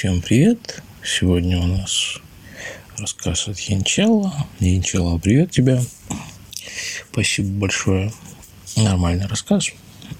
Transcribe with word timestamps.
Всем 0.00 0.22
привет! 0.22 0.82
Сегодня 1.04 1.58
у 1.58 1.66
нас 1.66 2.20
рассказ 2.96 3.48
от 3.48 3.58
Янчела. 3.58 4.46
Янчела, 4.58 5.18
привет 5.18 5.50
тебе. 5.50 5.78
Спасибо 7.12 7.48
большое. 7.60 8.10
Нормальный 8.76 9.26
рассказ. 9.26 9.66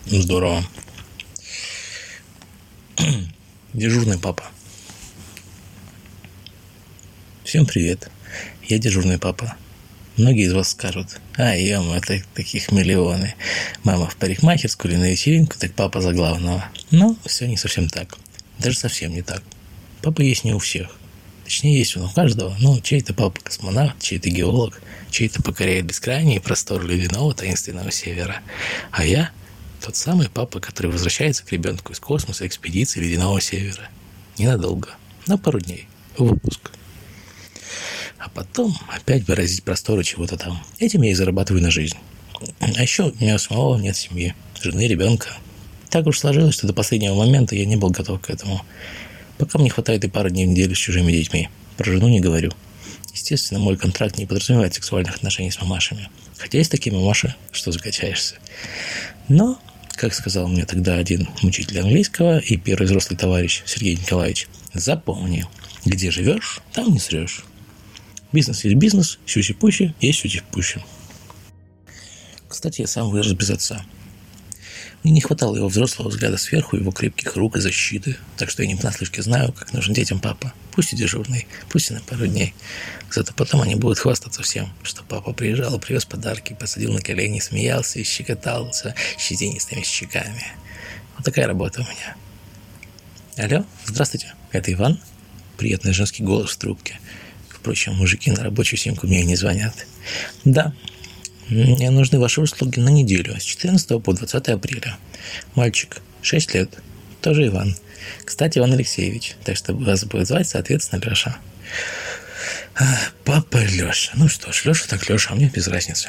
Здорово. 0.05 0.63
Дежурный 3.73 4.19
папа. 4.19 4.45
Всем 7.45 7.65
привет. 7.65 8.11
Я 8.69 8.77
дежурный 8.77 9.19
папа. 9.19 9.57
Многие 10.19 10.45
из 10.45 10.53
вас 10.53 10.73
скажут, 10.73 11.23
а, 11.39 11.57
ем, 11.57 11.91
это 11.93 12.23
таких 12.35 12.71
миллионы. 12.71 13.35
Мама 13.83 14.11
в 14.11 14.17
парикмахерскую 14.17 14.93
или 14.93 15.01
на 15.01 15.11
вечеринку, 15.11 15.57
так 15.59 15.73
папа 15.73 16.03
за 16.03 16.13
главного. 16.13 16.67
Но 16.91 17.17
все 17.25 17.49
не 17.49 17.57
совсем 17.57 17.89
так. 17.89 18.19
Даже 18.59 18.79
совсем 18.79 19.15
не 19.15 19.23
так. 19.23 19.43
Папа 20.03 20.23
есть 20.23 20.45
не 20.45 20.55
у 20.55 20.59
всех. 20.59 20.91
Точнее, 21.45 21.79
есть 21.79 21.97
он 21.97 22.05
у 22.05 22.11
каждого, 22.11 22.57
но 22.61 22.79
чей-то 22.81 23.13
папа 23.13 23.41
космонавт, 23.41 24.01
чей-то 24.01 24.31
геолог, 24.31 24.81
чей-то 25.11 25.43
покоряет 25.43 25.87
бескрайние 25.87 26.41
просторы 26.41 26.87
ледяного 26.87 27.35
таинственного 27.35 27.91
севера. 27.91 28.41
А 28.93 29.05
я 29.05 29.31
тот 29.85 29.97
самый 29.97 30.29
папа, 30.29 30.61
который 30.61 30.93
возвращается 30.93 31.45
к 31.45 31.53
ребенку 31.53 31.93
из 31.93 31.99
космоса 31.99 32.47
экспедиции 32.47 33.01
ледяного 33.01 33.41
севера. 33.41 33.89
Ненадолго, 34.39 34.91
на 35.27 35.39
пару 35.39 35.59
дней, 35.59 35.89
в 36.17 36.33
отпуск 36.33 36.71
а 38.21 38.29
потом 38.29 38.77
опять 38.89 39.27
выразить 39.27 39.65
просторы 39.65 40.05
чего-то 40.05 40.37
там. 40.37 40.63
Этим 40.79 41.03
я 41.03 41.11
и 41.11 41.15
зарабатываю 41.15 41.63
на 41.63 41.71
жизнь. 41.71 41.97
А 42.61 42.83
еще 42.83 43.05
у 43.05 43.15
меня 43.15 43.39
самого 43.39 43.79
нет 43.79 43.97
семьи, 43.97 44.35
жены, 44.61 44.87
ребенка. 44.87 45.29
Так 45.89 46.07
уж 46.07 46.19
сложилось, 46.19 46.55
что 46.55 46.67
до 46.67 46.75
последнего 46.75 47.15
момента 47.15 47.57
я 47.57 47.65
не 47.65 47.77
был 47.77 47.89
готов 47.91 48.21
к 48.21 48.29
этому. 48.29 48.61
Пока 49.41 49.59
мне 49.59 49.71
хватает 49.71 50.05
и 50.05 50.09
пары 50.09 50.31
дней 50.31 50.45
в 50.45 50.51
неделю 50.51 50.75
с 50.75 50.79
чужими 50.79 51.11
детьми. 51.13 51.49
Про 51.79 51.93
жену 51.93 52.11
не 52.11 52.21
говорю. 52.21 52.53
Естественно, 53.15 53.59
мой 53.59 53.79
контракт 53.79 54.19
не 54.19 54.27
подразумевает 54.27 54.75
сексуальных 54.75 55.17
отношений 55.17 55.51
с 55.51 55.59
мамашами. 55.63 56.11
Хотя 56.37 56.59
есть 56.59 56.71
такие 56.71 56.95
мамаши, 56.95 57.35
что 57.51 57.73
закачаешься. 57.73 58.35
Но, 59.29 59.59
как 59.93 60.13
сказал 60.13 60.47
мне 60.47 60.67
тогда 60.67 60.97
один 60.97 61.27
учитель 61.43 61.81
английского 61.81 62.39
и 62.39 62.59
первый 62.59 62.85
взрослый 62.85 63.19
товарищ 63.19 63.63
Сергей 63.65 63.97
Николаевич, 63.97 64.47
запомни, 64.75 65.47
где 65.87 66.11
живешь, 66.11 66.61
там 66.75 66.93
не 66.93 66.99
срешь. 66.99 67.45
Бизнес 68.33 68.63
есть 68.65 68.77
бизнес, 68.77 69.19
сюси-пуси 69.25 69.95
есть 70.03 70.23
сюси-пуси. 70.23 70.85
Кстати, 72.47 72.83
я 72.83 72.87
сам 72.87 73.09
вырос 73.09 73.33
без 73.33 73.49
отца. 73.49 73.87
Мне 75.03 75.15
не 75.15 75.21
хватало 75.21 75.57
его 75.57 75.69
взрослого 75.69 76.09
взгляда 76.09 76.37
сверху, 76.37 76.77
его 76.77 76.93
крепких 76.93 77.37
рук 77.37 77.57
и 77.57 77.61
защиты, 77.61 78.17
так 78.37 78.51
что 78.51 78.63
я 78.63 78.69
не 78.69 78.77
понаслышке 78.77 79.23
знаю, 79.23 79.53
как 79.53 79.73
нужен 79.73 79.95
детям 79.95 80.21
папа. 80.21 80.53
Пусть 80.73 80.93
и 80.93 80.97
дежурный, 80.97 81.47
пусть 81.71 81.91
и 81.91 81.95
на 81.95 82.01
пару 82.01 82.27
дней. 82.27 82.55
Зато 83.11 83.33
потом 83.33 83.63
они 83.63 83.77
будут 83.77 83.99
хвастаться 83.99 84.43
всем, 84.43 84.69
что 84.83 85.03
папа 85.03 85.33
приезжал, 85.33 85.79
привез 85.79 86.05
подарки, 86.05 86.57
посадил 86.59 86.93
на 86.93 87.01
колени, 87.01 87.41
смеялся 87.41 87.99
и 87.99 88.05
щекотался 88.05 88.95
щетинистыми 89.19 89.83
щеками. 89.83 90.45
Вот 91.17 91.25
такая 91.25 91.47
работа 91.47 91.81
у 91.81 91.85
меня. 91.85 92.17
Алло, 93.37 93.65
здравствуйте, 93.87 94.35
это 94.53 94.73
Иван? 94.73 95.01
Приятный 95.57 95.93
женский 95.93 96.23
голос 96.23 96.51
в 96.51 96.57
трубке– 96.57 96.99
Впрочем, 97.61 97.95
мужики 97.95 98.31
на 98.31 98.43
рабочую 98.43 98.79
симку 98.79 99.07
мне 99.07 99.23
не 99.23 99.37
звонят. 99.37 99.87
Да, 100.47 100.73
мне 101.51 101.91
нужны 101.91 102.19
ваши 102.19 102.41
услуги 102.41 102.79
на 102.79 102.89
неделю, 102.89 103.39
с 103.39 103.43
14 103.43 104.03
по 104.03 104.13
20 104.13 104.49
апреля. 104.49 104.97
Мальчик, 105.55 106.01
6 106.23 106.55
лет, 106.55 106.71
тоже 107.21 107.49
Иван. 107.49 107.77
Кстати, 108.25 108.59
Иван 108.59 108.73
Алексеевич, 108.73 109.35
так 109.45 109.57
что 109.57 109.75
вас 109.75 110.05
будет 110.05 110.29
звать, 110.29 110.49
соответственно, 110.49 111.01
Леша. 111.05 111.37
Папа 113.25 113.59
Леша. 113.59 114.13
Ну 114.15 114.29
что 114.29 114.53
ж, 114.53 114.65
Леша 114.65 114.87
так 114.89 115.09
Леша, 115.09 115.31
а 115.33 115.35
мне 115.35 115.51
без 115.53 115.69
разницы. 115.69 116.09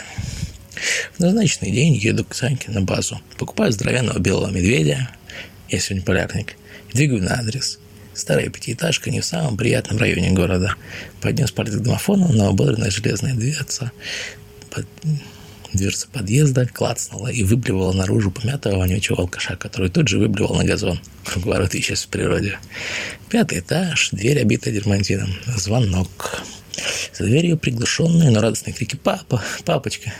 В 1.18 1.20
назначенный 1.20 1.72
день 1.72 1.96
еду 1.96 2.24
к 2.24 2.34
Саньке 2.34 2.72
на 2.72 2.82
базу. 2.82 3.22
Покупаю 3.38 3.72
здоровенного 3.72 4.20
белого 4.20 4.50
медведя. 4.50 5.10
Я 5.70 5.80
сегодня 5.80 6.06
полярник. 6.06 6.56
Двигаю 6.94 7.24
на 7.24 7.40
адрес. 7.40 7.80
Старая 8.14 8.50
пятиэтажка 8.50 9.10
не 9.10 9.22
в 9.22 9.26
самом 9.26 9.58
приятном 9.58 9.98
районе 9.98 10.32
города. 10.32 10.76
Поднес 11.22 11.52
палец 11.52 11.76
к 11.76 11.80
домофону, 11.80 12.32
но 12.32 12.50
ободранная 12.50 12.92
железная 12.92 13.34
дверца, 13.34 13.92
под... 14.72 14.88
дверца 15.74 16.08
подъезда 16.12 16.66
клацнула 16.66 17.28
и 17.28 17.44
выблевала 17.44 17.94
наружу 17.94 18.32
помятого 18.32 18.78
вонючего 18.78 19.20
алкаша, 19.20 19.56
который 19.56 19.90
тут 19.90 20.08
же 20.08 20.18
выблевал 20.18 20.56
на 20.56 20.64
газон. 20.64 21.00
Круговорот 21.26 21.76
исчез 21.76 22.04
в 22.04 22.08
природе. 22.08 22.58
Пятый 23.30 23.60
этаж, 23.60 24.10
дверь 24.12 24.40
обита 24.40 24.72
дермантином. 24.72 25.34
Звонок. 25.58 26.42
За 27.14 27.26
дверью 27.26 27.58
приглушенные, 27.58 28.32
но 28.32 28.42
радостные 28.42 28.74
крики 28.74 28.96
«Папа! 28.96 29.44
Папочка!» 29.66 30.14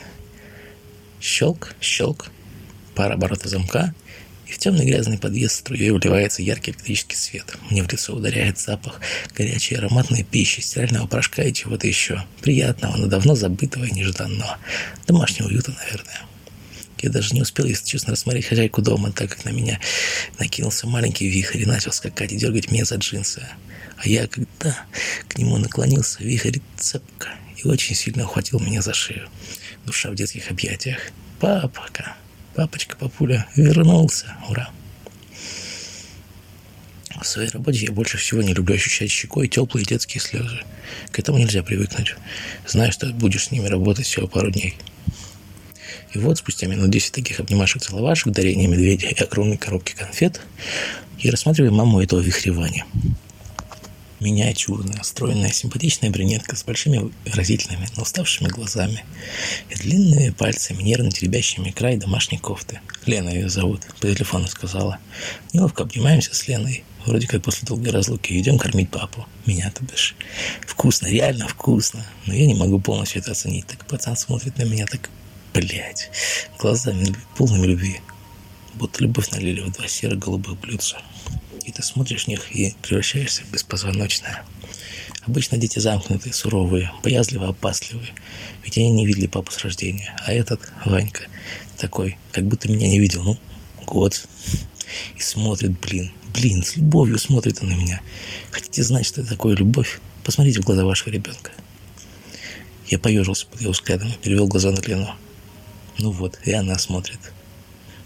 Щелк, 1.20 1.74
щелк. 1.82 2.28
Пара 2.94 3.14
оборотов 3.14 3.50
замка— 3.50 3.94
и 4.52 4.54
в 4.54 4.58
темный 4.58 4.86
грязный 4.86 5.18
подъезд 5.18 5.56
струей 5.56 5.92
вливается 5.92 6.42
яркий 6.42 6.72
электрический 6.72 7.16
свет. 7.16 7.56
Мне 7.70 7.84
в 7.84 7.90
лицо 7.90 8.14
ударяет 8.14 8.60
запах 8.60 9.00
горячей 9.34 9.76
ароматной 9.76 10.24
пищи, 10.24 10.60
стирального 10.60 11.08
порошка 11.08 11.42
и 11.44 11.54
чего-то 11.54 11.88
еще. 11.88 12.26
Приятного, 12.42 12.98
но 12.98 13.08
давно 13.08 13.34
забытого 13.36 13.86
и 13.86 13.92
нежданного. 13.92 14.58
Домашнего 15.08 15.48
уюта, 15.48 15.72
наверное. 15.72 16.20
Я 17.02 17.10
даже 17.10 17.34
не 17.34 17.42
успел, 17.42 17.66
если 17.66 17.86
честно, 17.86 18.12
рассмотреть 18.12 18.46
хозяйку 18.46 18.82
дома, 18.82 19.14
так 19.14 19.30
как 19.30 19.46
на 19.46 19.52
меня 19.52 19.80
накинулся 20.38 20.86
маленький 20.86 21.30
вихрь 21.30 21.62
и 21.62 21.66
начал 21.66 21.94
скакать 21.94 22.34
и 22.34 22.38
дергать 22.38 22.70
меня 22.70 22.84
за 22.84 22.96
джинсы. 22.96 23.48
А 23.96 24.08
я, 24.08 24.28
когда 24.28 24.78
к 25.30 25.38
нему 25.38 25.58
наклонился, 25.60 26.22
вихрь 26.22 26.60
цепко 26.78 27.30
и 27.56 27.66
очень 27.66 27.96
сильно 27.96 28.26
ухватил 28.26 28.60
меня 28.60 28.82
за 28.82 28.94
шею. 28.94 29.30
Душа 29.86 30.12
в 30.12 30.16
детских 30.16 30.52
объятиях. 30.52 31.00
«Папака!» 31.40 32.18
Папочка, 32.56 32.98
папуля, 32.98 33.48
вернулся. 33.56 34.36
Ура. 34.50 34.70
В 37.22 37.26
своей 37.26 37.50
работе 37.50 37.86
я 37.86 37.92
больше 37.92 38.18
всего 38.18 38.42
не 38.42 38.54
люблю 38.54 38.76
ощущать 38.76 39.12
щекой 39.12 39.48
теплые 39.48 39.86
детские 39.86 40.22
слезы. 40.22 40.60
К 41.12 41.20
этому 41.20 41.38
нельзя 41.38 41.64
привыкнуть. 41.64 42.16
Знаю, 42.68 42.92
что 42.92 43.08
будешь 43.08 43.46
с 43.46 43.52
ними 43.52 43.68
работать 43.68 44.06
всего 44.06 44.28
пару 44.28 44.52
дней. 44.52 44.76
И 46.14 46.18
вот 46.18 46.40
спустя 46.40 46.68
минут 46.68 46.90
10 46.90 47.14
таких 47.14 47.40
обнимашек-целовашек, 47.40 48.34
дарения 48.34 48.68
медведя 48.68 49.08
и 49.08 49.24
огромной 49.24 49.58
коробки 49.58 49.94
конфет, 49.94 50.42
я 51.20 51.32
рассматриваю 51.32 51.74
маму 51.74 52.02
этого 52.02 52.20
вихревания 52.20 52.86
миниатюрная, 54.22 55.02
стройная, 55.04 55.52
симпатичная 55.52 56.12
брюнетка 56.12 56.56
с 56.56 56.64
большими 56.64 57.12
выразительными, 57.26 57.88
но 57.98 58.04
уставшими 58.04 58.48
глазами 58.48 59.04
и 59.70 59.76
длинными 59.76 60.30
пальцами, 60.30 60.84
нервно 60.84 61.12
теребящими 61.12 61.72
край 61.72 61.98
домашней 61.98 62.38
кофты. 62.38 62.80
Лена 63.06 63.30
ее 63.30 63.50
зовут, 63.50 63.82
по 64.00 64.08
телефону 64.08 64.48
сказала. 64.48 65.00
Неловко 65.54 65.84
обнимаемся 65.84 66.36
с 66.36 66.48
Леной, 66.48 66.84
вроде 67.06 67.28
как 67.28 67.42
после 67.44 67.68
долгой 67.68 67.92
разлуки, 67.92 68.40
идем 68.40 68.60
кормить 68.60 68.92
папу. 68.92 69.26
Меня, 69.48 69.72
то 69.72 69.84
бишь. 69.84 70.16
Вкусно, 70.68 71.08
реально 71.08 71.48
вкусно. 71.48 72.06
Но 72.28 72.36
я 72.36 72.46
не 72.46 72.54
могу 72.54 72.80
полностью 72.80 73.22
это 73.22 73.32
оценить. 73.32 73.66
Так 73.66 73.88
пацан 73.88 74.16
смотрит 74.16 74.58
на 74.58 74.64
меня 74.64 74.86
так, 74.86 75.10
блядь, 75.52 76.12
глазами 76.60 77.08
полными 77.36 77.66
любви. 77.66 78.00
Будто 78.76 79.04
любовь 79.04 79.32
налили 79.32 79.62
в 79.62 79.72
два 79.72 79.88
серо-голубых 79.88 80.60
блюдца 80.60 81.02
и 81.66 81.72
ты 81.72 81.84
смотришь 81.84 82.26
в 82.26 82.28
них 82.28 82.56
и 82.56 82.76
превращаешься 82.82 83.44
в 83.44 83.52
беспозвоночное. 83.52 84.44
Обычно 85.26 85.58
дети 85.58 85.80
замкнутые, 85.80 86.34
суровые, 86.34 86.92
боязливые, 87.04 87.52
опасливые. 87.52 88.10
Ведь 88.64 88.78
они 88.78 88.90
не 88.90 89.06
видели 89.06 89.28
папу 89.28 89.52
с 89.52 89.60
рождения. 89.60 90.16
А 90.26 90.34
этот, 90.34 90.62
Ванька, 90.86 91.24
такой, 91.78 92.18
как 92.32 92.46
будто 92.46 92.70
меня 92.70 92.88
не 92.88 93.00
видел, 93.00 93.24
ну, 93.24 93.38
год. 93.86 94.28
И 95.16 95.22
смотрит, 95.22 95.80
блин, 95.80 96.12
блин, 96.34 96.64
с 96.64 96.76
любовью 96.76 97.20
смотрит 97.20 97.60
он 97.62 97.70
на 97.70 97.74
меня. 97.74 98.02
Хотите 98.52 98.84
знать, 98.84 99.06
что 99.06 99.22
это 99.22 99.32
такое 99.32 99.56
любовь? 99.56 100.00
Посмотрите 100.24 100.62
в 100.62 100.66
глаза 100.66 100.86
вашего 100.86 101.10
ребенка. 101.10 101.52
Я 102.88 103.00
поежился 103.00 103.46
под 103.48 103.62
его 103.62 103.72
взглядом, 103.72 104.12
перевел 104.22 104.48
глаза 104.48 104.72
на 104.72 104.82
Лену. 104.82 105.16
Ну 105.98 106.12
вот, 106.12 106.40
и 106.44 106.52
она 106.52 106.78
смотрит. 106.78 107.20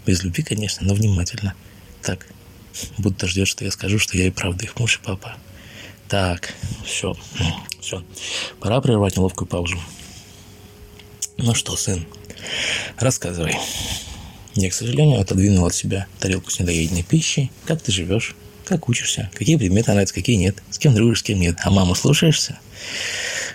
Без 0.04 0.22
любви, 0.22 0.42
конечно, 0.42 0.86
но 0.86 0.94
внимательно. 0.94 1.54
Так, 2.02 2.26
будто 2.98 3.26
ждет, 3.26 3.48
что 3.48 3.64
я 3.64 3.70
скажу, 3.70 3.98
что 3.98 4.16
я 4.16 4.26
и 4.26 4.30
правда 4.30 4.64
их 4.64 4.78
муж 4.78 4.96
и 4.96 5.04
папа. 5.04 5.36
Так, 6.08 6.54
все, 6.84 7.16
все. 7.80 8.04
Пора 8.60 8.80
прервать 8.80 9.16
неловкую 9.16 9.48
паузу. 9.48 9.78
Ну 11.36 11.54
что, 11.54 11.76
сын, 11.76 12.06
рассказывай. 12.98 13.56
Я, 14.54 14.70
к 14.70 14.74
сожалению, 14.74 15.20
отодвинул 15.20 15.66
от 15.66 15.74
себя 15.74 16.06
тарелку 16.18 16.50
с 16.50 16.60
недоеденной 16.60 17.02
пищей. 17.02 17.50
Как 17.66 17.82
ты 17.82 17.92
живешь? 17.92 18.34
Как 18.64 18.88
учишься? 18.88 19.30
Какие 19.34 19.56
предметы 19.56 19.92
нравятся, 19.92 20.14
какие 20.14 20.36
нет? 20.36 20.62
С 20.70 20.78
кем 20.78 20.94
дружишь, 20.94 21.20
с 21.20 21.22
кем 21.22 21.40
нет? 21.40 21.58
А 21.62 21.70
маму 21.70 21.94
слушаешься? 21.94 22.58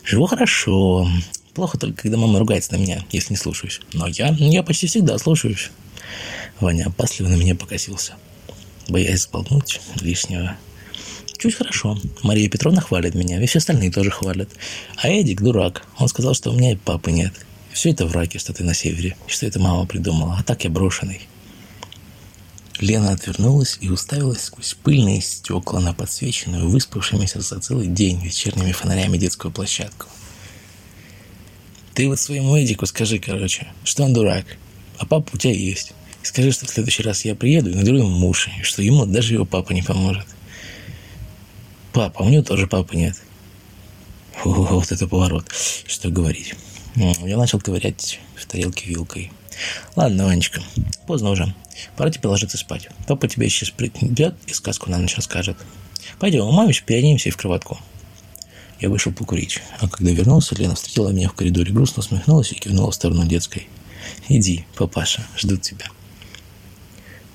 Живу 0.04 0.26
хорошо. 0.28 1.10
Плохо 1.54 1.78
только, 1.78 2.04
когда 2.04 2.18
мама 2.18 2.40
ругается 2.40 2.74
на 2.74 2.78
меня, 2.78 3.04
если 3.12 3.34
не 3.34 3.38
слушаюсь. 3.38 3.82
Но 3.94 4.08
я, 4.08 4.28
я 4.38 4.64
почти 4.64 4.88
всегда 4.88 5.18
слушаюсь. 5.18 5.72
Ваня 6.60 6.86
опасливо 6.88 7.30
на 7.30 7.36
меня 7.36 7.56
покосился 7.56 8.16
боясь 8.88 9.24
сболтнуть 9.24 9.82
лишнего. 10.00 10.58
Чуть 11.38 11.56
хорошо. 11.56 11.98
Мария 12.22 12.50
Петровна 12.50 12.82
хвалит 12.82 13.16
меня, 13.16 13.42
и 13.42 13.46
все 13.48 13.60
остальные 13.60 13.92
тоже 13.92 14.12
хвалят. 14.12 14.50
А 14.98 15.10
Эдик 15.10 15.42
дурак. 15.42 15.88
Он 15.98 16.08
сказал, 16.08 16.36
что 16.36 16.52
у 16.52 16.54
меня 16.54 16.74
и 16.74 16.76
папы 16.76 17.12
нет. 17.12 17.34
Все 17.74 17.92
это 17.92 18.06
враки, 18.06 18.38
что 18.38 18.54
ты 18.54 18.64
на 18.64 18.74
севере, 18.74 19.16
что 19.28 19.46
это 19.48 19.60
мама 19.60 19.86
придумала, 19.86 20.38
а 20.40 20.44
так 20.44 20.64
я 20.64 20.70
брошенный. 20.70 21.22
Лена 22.80 23.12
отвернулась 23.14 23.78
и 23.80 23.90
уставилась 23.90 24.44
сквозь 24.44 24.74
пыльные 24.74 25.22
стекла 25.22 25.80
на 25.80 25.94
подсвеченную, 25.94 26.68
выспавшимися 26.68 27.42
за 27.42 27.60
целый 27.60 27.88
день 27.88 28.22
вечерними 28.24 28.72
фонарями 28.72 29.18
детскую 29.18 29.52
площадку. 29.52 30.08
Ты 31.94 32.08
вот 32.08 32.20
своему 32.20 32.58
Эдику 32.58 32.86
скажи, 32.86 33.20
короче, 33.20 33.68
что 33.84 34.04
он 34.04 34.14
дурак, 34.14 34.46
а 34.98 35.06
папа 35.06 35.30
у 35.34 35.38
тебя 35.38 35.54
есть. 35.54 35.94
И 36.24 36.26
скажи, 36.26 36.52
что 36.52 36.66
в 36.66 36.70
следующий 36.70 37.04
раз 37.04 37.26
я 37.26 37.36
приеду 37.36 37.70
и 37.70 37.76
надру 37.76 37.98
ему 37.98 38.10
муж, 38.10 38.50
и 38.60 38.64
что 38.64 38.82
ему 38.82 39.06
даже 39.06 39.34
его 39.34 39.46
папа 39.46 39.72
не 39.74 39.82
поможет. 39.82 40.26
Папа, 41.94 42.22
у 42.22 42.30
него 42.30 42.44
тоже 42.44 42.68
папы 42.68 42.96
нет. 42.96 43.16
О, 44.44 44.50
вот 44.50 44.92
это 44.92 45.08
поворот. 45.08 45.46
Что 45.86 46.10
говорить. 46.10 46.56
Я 46.96 47.38
начал 47.38 47.60
ковырять 47.60 48.20
в 48.36 48.46
тарелке 48.46 48.88
вилкой. 48.88 49.32
Ладно, 49.96 50.26
Ванечка, 50.26 50.62
поздно 51.08 51.32
уже. 51.32 51.54
Пора 51.96 52.10
тебе 52.10 52.30
ложиться 52.30 52.58
спать. 52.58 52.90
Папа 53.08 53.28
тебе 53.28 53.50
сейчас 53.50 53.70
придет 53.70 54.36
и 54.48 54.54
сказку 54.54 54.90
на 54.90 54.98
ночь 54.98 55.16
расскажет. 55.16 55.58
Пойдем, 56.20 56.46
умоемся, 56.46 56.84
переоденемся 56.84 57.30
и 57.30 57.32
в 57.32 57.38
кроватку. 57.38 57.80
Я 58.80 58.90
вышел 58.90 59.12
покурить, 59.12 59.62
а 59.80 59.88
когда 59.88 60.12
вернулся, 60.12 60.56
Лена 60.56 60.76
встретила 60.76 61.10
меня 61.10 61.30
в 61.30 61.34
коридоре, 61.34 61.72
грустно 61.72 62.00
усмехнулась 62.00 62.52
и 62.52 62.56
кивнула 62.56 62.92
в 62.92 62.96
сторону 62.96 63.26
детской. 63.26 63.68
«Иди, 64.28 64.66
папаша, 64.76 65.24
ждут 65.38 65.62
тебя». 65.62 65.86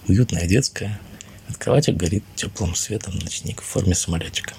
Уютная 0.09 0.47
детская. 0.47 1.01
От 1.49 1.57
кровати 1.57 1.91
горит 1.91 2.23
теплым 2.37 2.75
светом 2.77 3.19
ночник 3.19 3.61
в 3.61 3.65
форме 3.65 3.95
самолетика. 3.95 4.55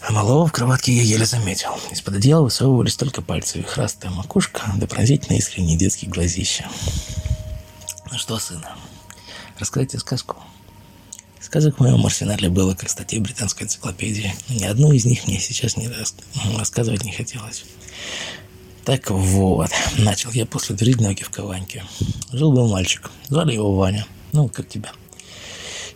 А 0.00 0.12
малого 0.12 0.46
в 0.46 0.52
кроватке 0.52 0.92
я 0.92 1.02
еле 1.02 1.26
заметил. 1.26 1.70
Из-под 1.90 2.14
одеяла 2.14 2.44
высовывались 2.44 2.96
только 2.96 3.22
пальцы, 3.22 3.58
вихрастая 3.58 4.12
макушка, 4.12 4.62
да 4.76 4.86
пронзительно 4.86 5.36
искренние 5.36 5.76
детские 5.76 6.10
глазища. 6.10 6.68
Ну 8.10 8.18
что, 8.18 8.38
сын, 8.38 8.64
рассказать 9.58 9.98
сказку? 9.98 10.36
Сказок 11.40 11.78
в 11.78 11.80
моем 11.80 12.04
арсенале 12.06 12.48
было 12.48 12.74
как 12.74 12.90
статей 12.90 13.18
британской 13.18 13.64
энциклопедии. 13.64 14.32
Ни 14.48 14.64
одну 14.64 14.92
из 14.92 15.04
них 15.06 15.26
мне 15.26 15.40
сейчас 15.40 15.76
не 15.76 15.88
рас... 15.88 16.14
рассказывать 16.56 17.04
не 17.04 17.12
хотелось. 17.12 17.64
Так 18.88 19.10
вот, 19.10 19.68
начал 19.98 20.30
я 20.30 20.46
после 20.46 20.74
длительного 20.74 21.14
в 21.14 21.28
Каваньке. 21.28 21.84
Жил-был 22.32 22.70
мальчик, 22.70 23.10
звали 23.28 23.52
его 23.52 23.76
Ваня, 23.76 24.06
ну, 24.32 24.48
как 24.48 24.66
тебя. 24.66 24.90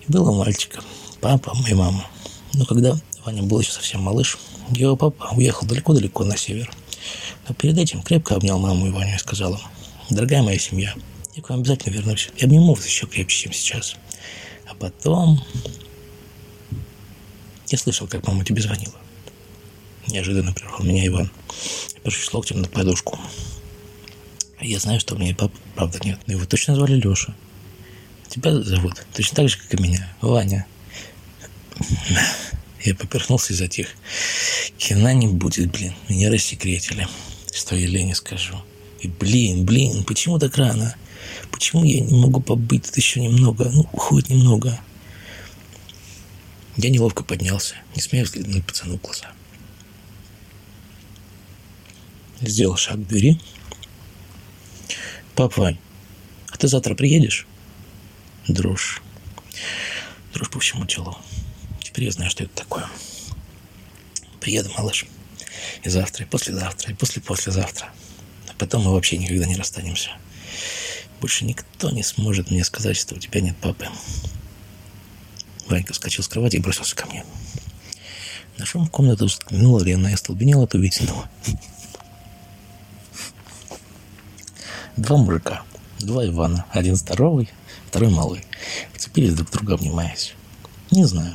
И 0.06 0.12
был 0.12 0.28
у 0.28 0.34
мальчика 0.34 0.82
папа 1.22 1.56
и 1.66 1.72
мама. 1.72 2.06
Но 2.52 2.66
когда 2.66 2.94
Ваня 3.24 3.44
был 3.44 3.60
еще 3.60 3.72
совсем 3.72 4.02
малыш. 4.02 4.36
Его 4.72 4.94
папа 4.94 5.30
уехал 5.34 5.66
далеко-далеко 5.66 6.24
на 6.24 6.36
север. 6.36 6.70
Но 7.48 7.54
перед 7.54 7.78
этим 7.78 8.02
крепко 8.02 8.34
обнял 8.34 8.58
маму 8.58 8.86
и 8.86 8.90
Ваню 8.90 9.14
и 9.14 9.18
сказал 9.18 9.54
им, 9.54 9.60
«Дорогая 10.10 10.42
моя 10.42 10.58
семья, 10.58 10.94
я 11.34 11.42
к 11.42 11.48
вам 11.48 11.60
обязательно 11.60 11.94
вернусь. 11.94 12.28
Я 12.36 12.44
обниму 12.44 12.74
вас 12.74 12.84
еще 12.84 13.06
крепче, 13.06 13.44
чем 13.44 13.54
сейчас». 13.54 13.96
А 14.68 14.74
потом... 14.74 15.42
Я 17.68 17.78
слышал, 17.78 18.06
как 18.06 18.26
мама 18.26 18.44
тебе 18.44 18.60
звонила. 18.60 18.92
Неожиданно 20.08 20.52
прервал 20.52 20.82
меня 20.82 21.06
Иван. 21.06 21.30
Опершись 21.96 22.32
локтем 22.32 22.60
на 22.60 22.68
подушку. 22.68 23.18
Я 24.60 24.78
знаю, 24.78 25.00
что 25.00 25.14
у 25.14 25.18
меня 25.18 25.34
папы, 25.34 25.56
правда, 25.74 25.98
нет. 26.04 26.20
Но 26.26 26.34
его 26.34 26.44
точно 26.44 26.74
звали 26.74 26.94
Леша. 26.94 27.34
Тебя 28.28 28.60
зовут 28.62 29.04
точно 29.12 29.36
так 29.36 29.48
же, 29.48 29.58
как 29.58 29.74
и 29.74 29.82
меня. 29.82 30.14
Ваня. 30.20 30.66
Я 32.82 32.94
поперхнулся 32.94 33.52
и 33.52 33.56
затих. 33.56 33.88
Кино 34.78 35.12
не 35.12 35.28
будет, 35.28 35.70
блин. 35.70 35.94
Меня 36.08 36.30
рассекретили. 36.30 37.06
Что 37.52 37.76
я 37.76 37.86
Лене 37.86 38.14
скажу. 38.14 38.54
И 39.00 39.08
блин, 39.08 39.64
блин, 39.64 40.04
почему 40.04 40.38
так 40.38 40.56
рано? 40.56 40.94
Почему 41.50 41.84
я 41.84 42.00
не 42.00 42.18
могу 42.18 42.40
побыть 42.40 42.86
тут 42.86 42.96
еще 42.96 43.20
немного? 43.20 43.70
Ну, 43.72 43.84
хоть 43.92 44.28
немного. 44.28 44.78
Я 46.76 46.88
неловко 46.88 47.22
поднялся, 47.22 47.74
не 47.94 48.00
смея 48.00 48.24
взглянуть 48.24 48.64
пацану 48.64 48.96
в 48.96 49.00
глаза. 49.02 49.30
Сделал 52.42 52.76
шаг 52.76 52.96
к 52.96 53.06
двери. 53.06 53.40
Пап, 55.36 55.56
Вань, 55.56 55.78
а 56.50 56.56
ты 56.56 56.66
завтра 56.66 56.94
приедешь? 56.94 57.46
Дрожь. 58.48 59.00
Дрожь 60.34 60.50
по 60.50 60.58
всему 60.58 60.84
телу. 60.86 61.16
Теперь 61.80 62.06
я 62.06 62.10
знаю, 62.10 62.30
что 62.30 62.42
это 62.42 62.54
такое. 62.54 62.88
Приеду, 64.40 64.72
малыш. 64.76 65.06
И 65.84 65.88
завтра, 65.88 66.24
и 66.24 66.28
послезавтра, 66.28 66.90
и 66.92 66.94
после-послезавтра. 66.94 67.92
А 68.48 68.52
потом 68.58 68.82
мы 68.82 68.92
вообще 68.92 69.18
никогда 69.18 69.46
не 69.46 69.56
расстанемся. 69.56 70.10
Больше 71.20 71.44
никто 71.44 71.90
не 71.90 72.02
сможет 72.02 72.50
мне 72.50 72.64
сказать, 72.64 72.96
что 72.96 73.14
у 73.14 73.18
тебя 73.18 73.40
нет 73.40 73.56
папы. 73.58 73.86
Ванька 75.68 75.92
вскочил 75.92 76.24
с 76.24 76.28
кровати 76.28 76.56
и 76.56 76.60
бросился 76.60 76.96
ко 76.96 77.06
мне. 77.06 77.24
На 78.58 78.66
шум 78.66 78.86
в 78.86 78.90
комнату 78.90 79.26
взглянула 79.26 79.82
Лена 79.82 80.08
и 80.08 80.14
остолбенела 80.14 80.64
от 80.64 80.74
увиденного. 80.74 81.30
Два 84.96 85.16
мужика, 85.16 85.62
два 86.00 86.26
Ивана, 86.26 86.66
один 86.70 86.96
здоровый, 86.96 87.48
второй 87.88 88.10
малый, 88.10 88.44
вцепились 88.92 89.34
друг 89.34 89.50
друга, 89.50 89.74
обнимаясь. 89.74 90.34
Не 90.90 91.04
знаю, 91.04 91.34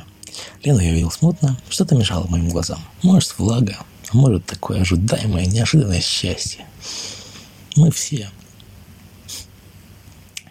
Лену 0.62 0.78
я 0.78 0.92
видел 0.92 1.10
смутно, 1.10 1.60
что-то 1.68 1.96
мешало 1.96 2.28
моим 2.28 2.48
глазам. 2.48 2.80
Может, 3.02 3.36
влага, 3.38 3.76
а 4.10 4.16
может, 4.16 4.46
такое 4.46 4.80
ожидаемое, 4.80 5.46
неожиданное 5.46 6.00
счастье. 6.00 6.64
Мы 7.74 7.90
все, 7.90 8.30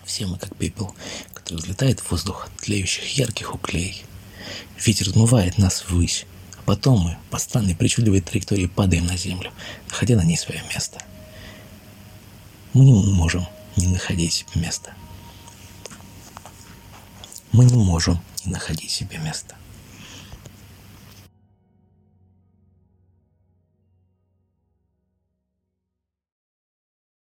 все 0.04 0.26
мы 0.26 0.38
как 0.38 0.56
пепел, 0.58 0.94
который 1.34 1.60
взлетает 1.60 2.02
в 2.02 2.12
воздух 2.12 2.48
от 2.48 2.58
тлеющих 2.58 3.18
ярких 3.18 3.56
уклей. 3.56 4.04
Ветер 4.86 5.10
отмывает 5.10 5.58
нас 5.58 5.86
ввысь, 5.88 6.26
а 6.58 6.62
потом 6.66 7.00
мы 7.00 7.18
по 7.30 7.38
странной 7.38 7.76
причудливой 7.76 8.20
траектории 8.20 8.66
падаем 8.66 9.06
на 9.06 9.16
землю, 9.16 9.52
находя 9.88 10.18
на 10.18 10.24
ней 10.24 10.38
свое 10.38 10.62
место. 10.74 11.02
Мы 12.78 12.86
не 12.86 12.94
можем 12.94 13.44
не 13.76 13.88
находить 13.88 14.34
себе 14.34 14.62
места. 14.62 14.94
Мы 17.52 17.66
не 17.66 17.74
можем 17.76 18.20
не 18.46 18.52
находить 18.52 18.92
себе 18.92 19.18
места. 19.18 19.56